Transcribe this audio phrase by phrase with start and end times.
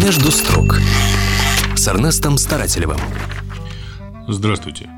[0.00, 0.78] Между строк
[1.74, 2.98] с Эрнестом Старателевым.
[4.28, 4.88] Здравствуйте.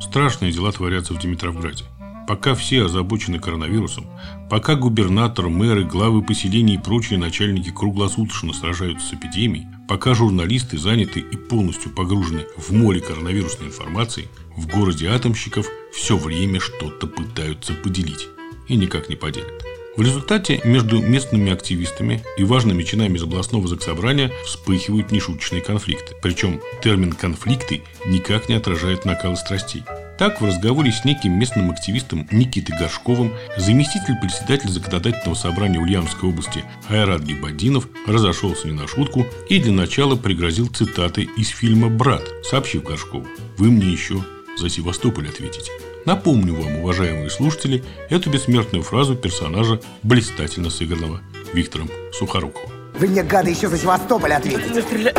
[0.00, 1.84] Страшные дела творятся в Димитровграде.
[2.28, 4.06] Пока все озабочены коронавирусом,
[4.48, 11.18] пока губернатор, мэры, главы поселений и прочие начальники круглосуточно сражаются с эпидемией, пока журналисты заняты
[11.18, 18.28] и полностью погружены в море коронавирусной информации, в городе атомщиков все время что-то пытаются поделить
[18.68, 19.71] и никак не поделят.
[19.94, 26.14] В результате между местными активистами и важными чинами из областного заксобрания вспыхивают нешуточные конфликты.
[26.22, 29.82] Причем термин «конфликты» никак не отражает накалы страстей.
[30.18, 36.64] Так, в разговоре с неким местным активистом Никитой Горшковым заместитель председателя законодательного собрания Ульяновской области
[36.88, 42.84] Айрат Гибадинов разошелся не на шутку и для начала пригрозил цитатой из фильма «Брат», сообщив
[42.84, 43.26] Горшкову
[43.58, 44.24] «Вы мне еще
[44.56, 45.70] за Севастополь ответите».
[46.04, 51.20] Напомню вам, уважаемые слушатели, эту бессмертную фразу персонажа, блистательно сыгранного
[51.52, 52.70] Виктором Сухоруковым.
[52.98, 55.14] Вы мне, гады, еще за Севастополь ответите.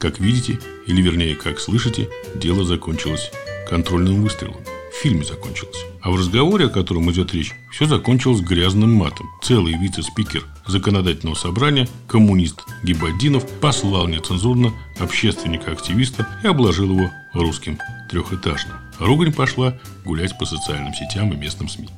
[0.00, 3.30] Как видите, или вернее, как слышите, дело закончилось
[3.68, 4.60] контрольным выстрелом.
[4.94, 5.84] В фильме закончилось.
[6.02, 9.28] А в разговоре, о котором идет речь, все закончилось грязным матом.
[9.42, 17.78] Целый вице-спикер законодательного собрания, коммунист Гибаддинов, послал нецензурно общественника-активиста и обложил его русским
[18.08, 18.76] трехэтажным.
[18.98, 21.88] Ругань пошла гулять по социальным сетям и местным СМИ.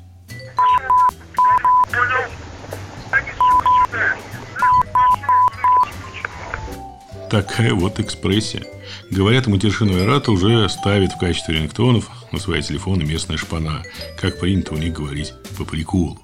[7.31, 8.65] Такая вот экспрессия.
[9.11, 13.83] Говорят, матершину Айрата уже ставит в качестве рингтонов на свои телефоны местная шпана,
[14.21, 16.21] как принято у них говорить по приколу.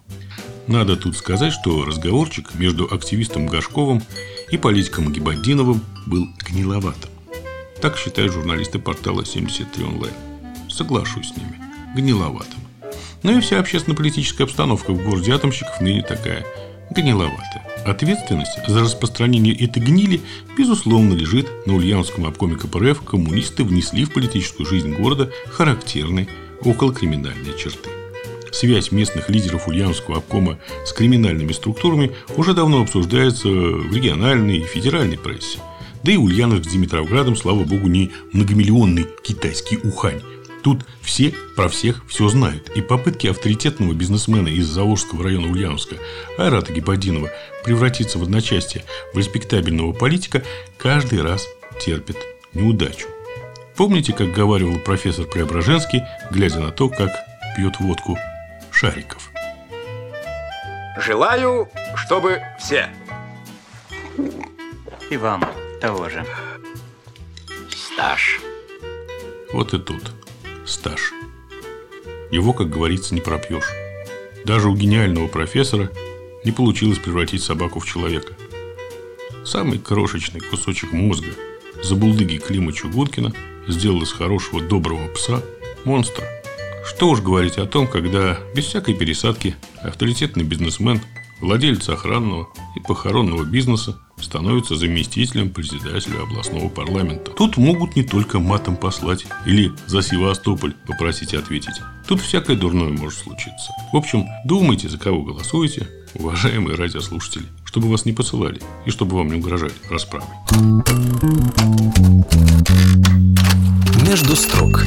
[0.66, 4.02] Надо тут сказать, что разговорчик между активистом Гашковым
[4.50, 7.10] и политиком Гибаддиновым был гниловатым.
[7.80, 10.14] Так считают журналисты портала 73 онлайн.
[10.68, 11.58] Соглашусь с ними.
[11.96, 12.60] Гниловатым.
[13.22, 16.44] Но и вся общественно-политическая обстановка в городе атомщиков ныне такая
[16.90, 17.71] гниловатая.
[17.84, 20.20] Ответственность за распространение этой гнили,
[20.56, 23.02] безусловно, лежит на Ульяновском обкоме КПРФ.
[23.02, 26.28] Коммунисты внесли в политическую жизнь города характерные
[26.60, 27.90] околокриминальные черты.
[28.52, 35.18] Связь местных лидеров Ульяновского обкома с криминальными структурами уже давно обсуждается в региональной и федеральной
[35.18, 35.58] прессе.
[36.04, 40.20] Да и Ульяновск с Димитровградом, слава богу, не многомиллионный китайский Ухань,
[40.62, 42.70] Тут все про всех все знают.
[42.76, 45.96] И попытки авторитетного бизнесмена из Заволжского района Ульяновска
[46.38, 47.30] Айрата Гиподинова
[47.64, 50.42] превратиться в одночасье в респектабельного политика
[50.78, 51.46] каждый раз
[51.80, 52.16] терпит
[52.54, 53.08] неудачу.
[53.76, 57.10] Помните, как говаривал профессор Преображенский, глядя на то, как
[57.56, 58.16] пьет водку
[58.70, 59.30] Шариков?
[60.98, 62.88] Желаю, чтобы все.
[65.10, 65.42] И вам
[65.80, 66.24] того же.
[67.70, 68.40] Стаж.
[69.52, 70.12] Вот и тут
[70.66, 71.12] стаж.
[72.30, 73.70] Его, как говорится, не пропьешь.
[74.44, 75.90] Даже у гениального профессора
[76.44, 78.34] не получилось превратить собаку в человека.
[79.44, 81.28] Самый крошечный кусочек мозга
[81.82, 83.32] забулдыги Клима Чугункина
[83.68, 85.42] сделал из хорошего доброго пса
[85.84, 86.26] монстра.
[86.84, 91.00] Что уж говорить о том, когда без всякой пересадки авторитетный бизнесмен,
[91.40, 97.32] владелец охранного и похоронного бизнеса становится заместителем председателя областного парламента.
[97.32, 101.80] Тут могут не только матом послать или за Севастополь попросить ответить.
[102.06, 103.72] Тут всякое дурное может случиться.
[103.92, 109.28] В общем, думайте, за кого голосуете, уважаемые радиослушатели, чтобы вас не посылали и чтобы вам
[109.28, 110.28] не угрожали расправой.
[114.06, 114.84] Между строк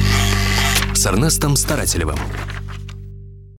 [0.94, 2.18] с Эрнестом Старателевым.